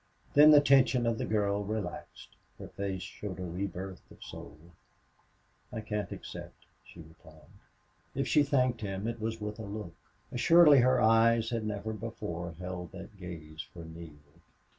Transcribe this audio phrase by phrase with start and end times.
[0.33, 2.35] Then the tension of the girl relaxed.
[2.57, 4.57] Her face showed a rebirth of soul.
[5.71, 7.51] "I can't accept," she replied.
[8.15, 9.93] If she thanked him it was with a look.
[10.31, 14.39] Assuredly her eyes had never before held that gaze for Neale.